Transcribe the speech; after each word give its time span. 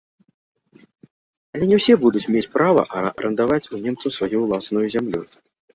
Але 1.57 1.65
не 1.73 1.79
ўсе 1.81 1.93
будуць 2.05 2.23
мець 2.37 2.45
права 2.59 2.81
арандаваць 3.03 3.65
у 3.73 3.87
немцаў 3.87 4.09
сваю 4.21 4.37
ўласную 4.47 4.85
зямлю. 4.99 5.21